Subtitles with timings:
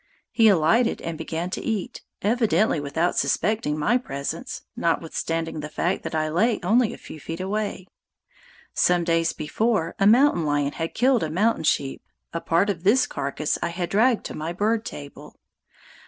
[0.31, 6.15] He alighted and began to eat, evidently without suspecting my presence, notwithstanding the fact that
[6.15, 7.85] I lay only a few feet away.
[8.73, 12.01] Some days before, a mountain lion had killed a mountain sheep;
[12.33, 15.35] a part of this carcass I had dragged to my bird table.